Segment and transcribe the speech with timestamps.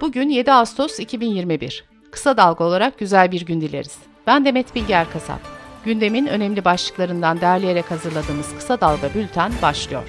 [0.00, 1.84] Bugün 7 Ağustos 2021.
[2.10, 3.98] Kısa dalga olarak güzel bir gün dileriz.
[4.26, 5.40] Ben Demet Bilge Erkasap.
[5.84, 10.02] Gündemin önemli başlıklarından derleyerek hazırladığımız Kısa Dalga Bülten başlıyor.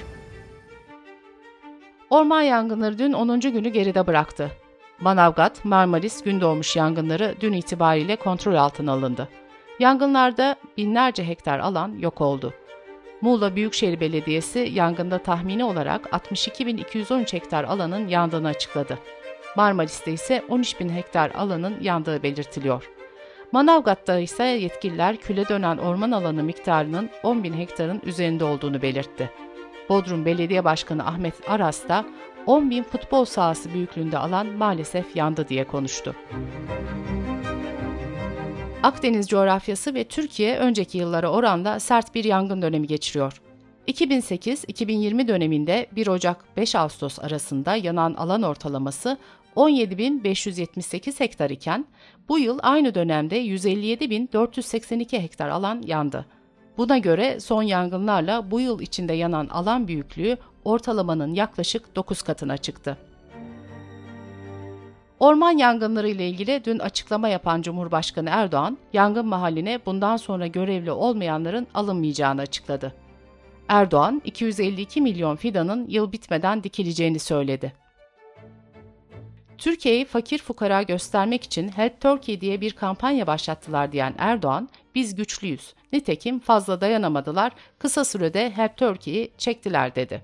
[2.10, 3.40] Orman yangınları dün 10.
[3.40, 4.50] günü geride bıraktı.
[5.00, 9.28] Manavgat, Marmaris, Gündoğmuş yangınları dün itibariyle kontrol altına alındı.
[9.78, 12.54] Yangınlarda binlerce hektar alan yok oldu.
[13.20, 18.98] Muğla Büyükşehir Belediyesi yangında tahmini olarak 62.213 hektar alanın yandığını açıkladı.
[19.56, 22.90] Marmaris'te ise 13.000 hektar alanın yandığı belirtiliyor.
[23.52, 29.30] Manavgat'ta ise yetkililer küle dönen orman alanı miktarının 10.000 hektarın üzerinde olduğunu belirtti.
[29.88, 32.04] Bodrum Belediye Başkanı Ahmet Aras da
[32.46, 36.14] 10.000 futbol sahası büyüklüğünde alan maalesef yandı diye konuştu.
[38.82, 43.40] Akdeniz coğrafyası ve Türkiye önceki yıllara oranla sert bir yangın dönemi geçiriyor.
[43.88, 49.18] 2008-2020 döneminde 1 Ocak-5 Ağustos arasında yanan alan ortalaması
[49.56, 51.86] 17.578 hektar iken
[52.28, 56.26] bu yıl aynı dönemde 157.482 hektar alan yandı.
[56.76, 62.98] Buna göre son yangınlarla bu yıl içinde yanan alan büyüklüğü ortalamanın yaklaşık 9 katına çıktı.
[65.20, 71.66] Orman yangınları ile ilgili dün açıklama yapan Cumhurbaşkanı Erdoğan, yangın mahalline bundan sonra görevli olmayanların
[71.74, 73.01] alınmayacağını açıkladı.
[73.72, 77.72] Erdoğan, 252 milyon fidanın yıl bitmeden dikileceğini söyledi.
[79.58, 85.74] Türkiye'yi fakir fukara göstermek için Help Turkey diye bir kampanya başlattılar diyen Erdoğan, biz güçlüyüz.
[85.92, 90.22] Nitekim fazla dayanamadılar, kısa sürede Help Turkey'yi çektiler dedi.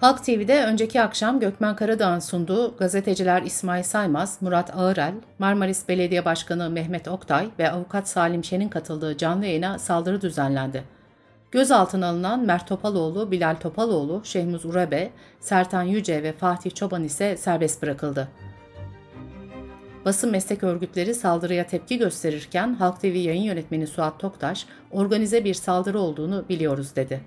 [0.00, 6.70] Halk TV'de önceki akşam Gökmen Karadağ'ın sunduğu gazeteciler İsmail Saymaz, Murat Ağırel, Marmaris Belediye Başkanı
[6.70, 10.99] Mehmet Oktay ve avukat Salim Şen'in katıldığı canlı yayına saldırı düzenlendi.
[11.52, 17.82] Gözaltına alınan Mert Topaloğlu, Bilal Topaloğlu, Şehmuz Urabe, Sertan Yüce ve Fatih Çoban ise serbest
[17.82, 18.28] bırakıldı.
[20.04, 25.98] Basın meslek örgütleri saldırıya tepki gösterirken Halk TV yayın yönetmeni Suat Toktaş, organize bir saldırı
[25.98, 27.20] olduğunu biliyoruz dedi.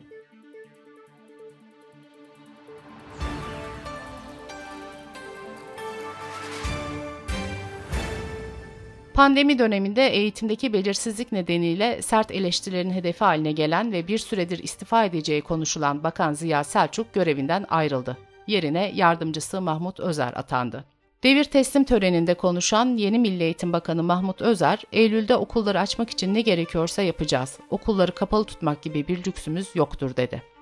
[9.14, 15.42] Pandemi döneminde eğitimdeki belirsizlik nedeniyle sert eleştirilerin hedefi haline gelen ve bir süredir istifa edeceği
[15.42, 18.18] konuşulan Bakan Ziya Selçuk görevinden ayrıldı.
[18.48, 20.84] Yerine yardımcısı Mahmut Özer atandı.
[21.24, 26.42] Devir teslim töreninde konuşan yeni Milli Eğitim Bakanı Mahmut Özer, Eylül'de okulları açmak için ne
[26.42, 27.60] gerekiyorsa yapacağız.
[27.70, 30.53] Okulları kapalı tutmak gibi bir lüksümüz yoktur dedi.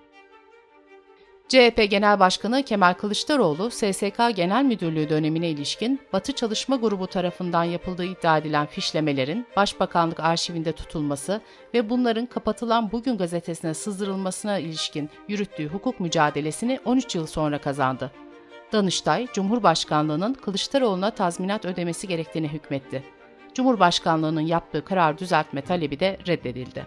[1.51, 8.05] CHP Genel Başkanı Kemal Kılıçdaroğlu, SSK Genel Müdürlüğü dönemine ilişkin Batı Çalışma Grubu tarafından yapıldığı
[8.05, 11.41] iddia edilen fişlemelerin Başbakanlık arşivinde tutulması
[11.73, 18.11] ve bunların kapatılan Bugün gazetesine sızdırılmasına ilişkin yürüttüğü hukuk mücadelesini 13 yıl sonra kazandı.
[18.71, 23.03] Danıştay, Cumhurbaşkanlığının Kılıçdaroğlu'na tazminat ödemesi gerektiğini hükmetti.
[23.53, 26.85] Cumhurbaşkanlığının yaptığı karar düzeltme talebi de reddedildi.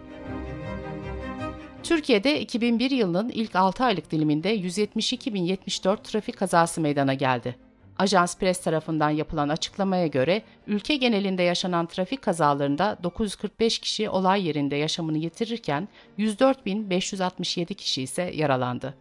[1.85, 7.55] Türkiye'de 2001 yılının ilk 6 aylık diliminde 172.074 trafik kazası meydana geldi.
[7.97, 14.75] Ajans Press tarafından yapılan açıklamaya göre ülke genelinde yaşanan trafik kazalarında 945 kişi olay yerinde
[14.75, 15.87] yaşamını yitirirken
[16.19, 18.93] 104.567 kişi ise yaralandı.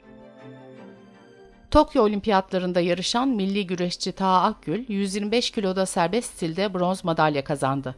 [1.71, 7.95] Tokyo Olimpiyatlarında yarışan milli güreşçi Taha Akgül 125 kiloda serbest stilde bronz madalya kazandı.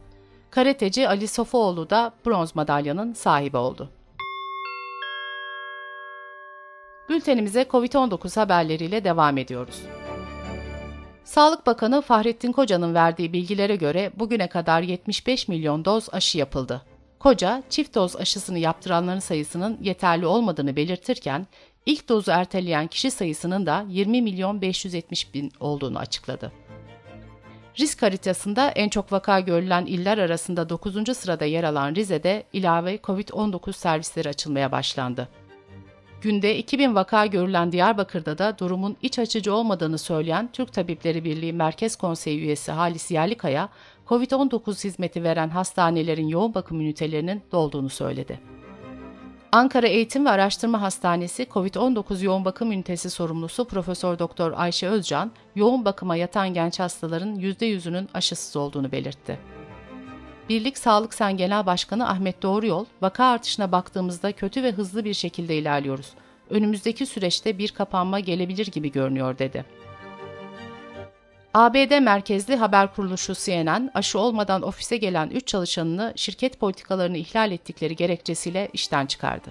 [0.51, 3.89] Karateci Ali Sofuoğlu da bronz madalyanın sahibi oldu.
[7.09, 9.81] Bültenimize COVID-19 haberleriyle devam ediyoruz.
[11.23, 16.81] Sağlık Bakanı Fahrettin Koca'nın verdiği bilgilere göre bugüne kadar 75 milyon doz aşı yapıldı.
[17.19, 21.47] Koca, çift doz aşısını yaptıranların sayısının yeterli olmadığını belirtirken,
[21.85, 26.51] ilk dozu erteleyen kişi sayısının da 20 milyon 570 bin olduğunu açıkladı.
[27.79, 31.17] Risk haritasında en çok vaka görülen iller arasında 9.
[31.17, 35.27] sırada yer alan Rize'de ilave COVID-19 servisleri açılmaya başlandı.
[36.21, 41.95] Günde 2000 vaka görülen Diyarbakır'da da durumun iç açıcı olmadığını söyleyen Türk Tabipleri Birliği Merkez
[41.95, 43.69] Konseyi üyesi Halis Yerlikaya,
[44.07, 48.39] COVID-19 hizmeti veren hastanelerin yoğun bakım ünitelerinin dolduğunu söyledi.
[49.51, 55.85] Ankara Eğitim ve Araştırma Hastanesi COVID-19 yoğun bakım ünitesi sorumlusu Profesör Doktor Ayşe Özcan, yoğun
[55.85, 59.39] bakıma yatan genç hastaların %100'ünün aşısız olduğunu belirtti.
[60.49, 65.55] Birlik Sağlık Sen Genel Başkanı Ahmet Doğruyol, vaka artışına baktığımızda kötü ve hızlı bir şekilde
[65.55, 66.09] ilerliyoruz.
[66.49, 69.65] Önümüzdeki süreçte bir kapanma gelebilir gibi görünüyor dedi.
[71.53, 77.95] ABD merkezli haber kuruluşu CNN, aşı olmadan ofise gelen 3 çalışanını şirket politikalarını ihlal ettikleri
[77.95, 79.49] gerekçesiyle işten çıkardı.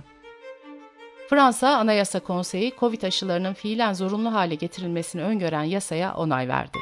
[1.30, 6.78] Fransa Anayasa Konseyi Covid aşılarının fiilen zorunlu hale getirilmesini öngören yasaya onay verdi.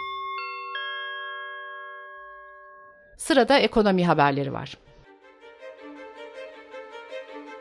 [3.24, 4.78] Sırada ekonomi haberleri var.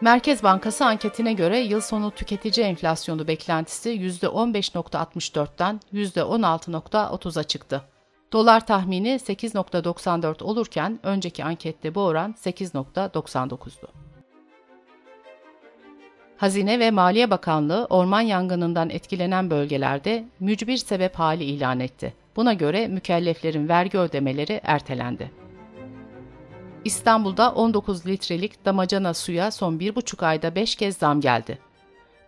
[0.01, 7.81] Merkez Bankası anketine göre yıl sonu tüketici enflasyonu beklentisi %15.64'ten %16.30'a çıktı.
[8.33, 13.87] Dolar tahmini 8.94 olurken önceki ankette bu oran 8.99'du.
[16.37, 22.13] Hazine ve Maliye Bakanlığı orman yangınından etkilenen bölgelerde mücbir sebep hali ilan etti.
[22.35, 25.42] Buna göre mükelleflerin vergi ödemeleri ertelendi.
[26.85, 31.59] İstanbul'da 19 litrelik damacana suya son 1,5 ayda 5 kez zam geldi.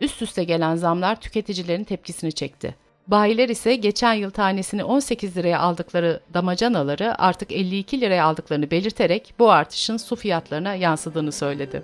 [0.02, 2.76] Üst üste gelen zamlar tüketicilerin tepkisini çekti.
[3.08, 9.52] Bayiler ise geçen yıl tanesini 18 liraya aldıkları damacanaları artık 52 liraya aldıklarını belirterek bu
[9.52, 11.84] artışın su fiyatlarına yansıdığını söyledi.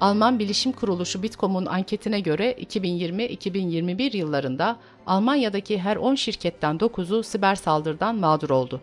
[0.00, 8.16] Alman Bilişim Kuruluşu Bitkom'un anketine göre 2020-2021 yıllarında Almanya'daki her 10 şirketten 9'u siber saldırıdan
[8.16, 8.80] mağdur oldu.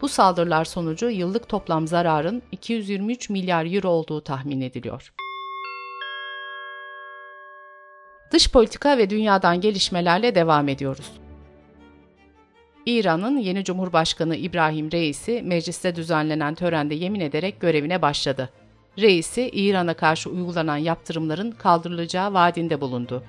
[0.00, 5.12] Bu saldırılar sonucu yıllık toplam zararın 223 milyar euro olduğu tahmin ediliyor.
[8.32, 11.12] Dış politika ve dünyadan gelişmelerle devam ediyoruz.
[12.86, 18.50] İran'ın yeni Cumhurbaşkanı İbrahim Reisi mecliste düzenlenen törende yemin ederek görevine başladı.
[18.98, 23.22] Reisi İran'a karşı uygulanan yaptırımların kaldırılacağı vaadinde bulundu.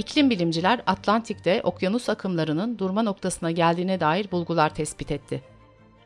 [0.00, 5.42] İklim bilimciler Atlantik'te okyanus akımlarının durma noktasına geldiğine dair bulgular tespit etti.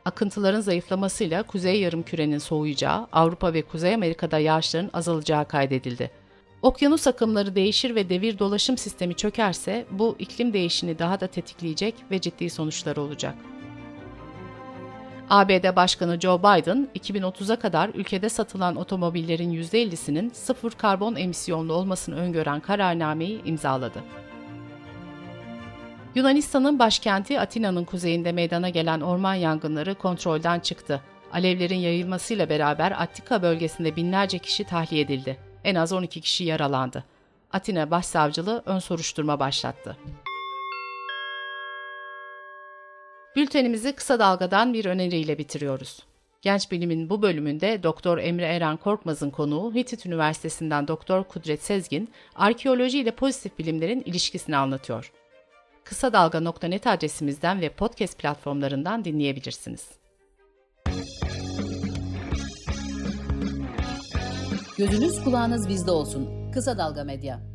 [0.05, 6.11] Akıntıların zayıflamasıyla kuzey yarımkürenin soğuyacağı, Avrupa ve Kuzey Amerika'da yağışların azalacağı kaydedildi.
[6.63, 12.21] Okyanus akımları değişir ve devir dolaşım sistemi çökerse bu iklim değişini daha da tetikleyecek ve
[12.21, 13.35] ciddi sonuçları olacak.
[15.35, 22.61] ABD Başkanı Joe Biden, 2030'a kadar ülkede satılan otomobillerin %50'sinin sıfır karbon emisyonlu olmasını öngören
[22.61, 23.99] kararnameyi imzaladı.
[26.15, 31.01] Yunanistan'ın başkenti Atina'nın kuzeyinde meydana gelen orman yangınları kontrolden çıktı.
[31.33, 35.37] Alevlerin yayılmasıyla beraber Attika bölgesinde binlerce kişi tahliye edildi.
[35.65, 37.05] En az 12 kişi yaralandı.
[37.53, 39.97] Atina Başsavcılığı ön soruşturma başlattı.
[43.37, 46.03] Bültenimizi kısa dalgadan bir öneriyle bitiriyoruz.
[46.43, 52.99] Genç Bilim'in bu bölümünde Doktor Emre Eren Korkmaz'ın konuğu Hitit Üniversitesi'nden Doktor Kudret Sezgin, arkeoloji
[52.99, 55.13] ile pozitif bilimlerin ilişkisini anlatıyor.
[55.85, 59.89] Kısa Dalga.net adresimizden ve podcast platformlarından dinleyebilirsiniz.
[64.79, 66.51] Gözünüz kulağınız bizde olsun.
[66.53, 67.54] Kısa Dalga Medya.